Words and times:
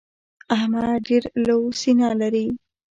احمد 0.55 0.85
ډېره 1.05 1.29
لو 1.47 1.59
سينه 1.81 2.07
لري. 2.21 2.47